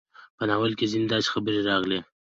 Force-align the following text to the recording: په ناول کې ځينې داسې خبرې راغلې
په 0.37 0.43
ناول 0.49 0.71
کې 0.77 0.85
ځينې 0.91 1.07
داسې 1.13 1.27
خبرې 1.33 1.59
راغلې 1.69 1.99